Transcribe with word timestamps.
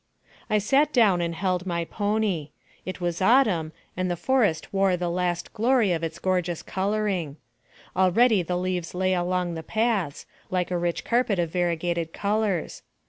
I 0.49 0.57
sat 0.57 0.91
down 0.91 1.21
and 1.21 1.35
held 1.35 1.67
my 1.67 1.85
pony. 1.85 2.49
It 2.87 2.99
was 2.99 3.21
autumn, 3.21 3.71
and 3.95 4.09
the 4.09 4.15
forest 4.15 4.73
wore 4.73 4.97
the 4.97 5.11
last 5.11 5.53
glory 5.53 5.91
of 5.91 6.03
its 6.03 6.17
gorgeous 6.17 6.63
coloring. 6.63 7.37
Already 7.95 8.41
the 8.41 8.57
leaves 8.57 8.95
lay 8.95 9.13
along 9.13 9.53
the 9.53 9.61
paths, 9.61 10.25
like 10.49 10.71
a 10.71 10.77
rich 10.79 11.05
carpet 11.05 11.37
of 11.37 11.51
variegated 11.51 12.13
colors. 12.13 12.81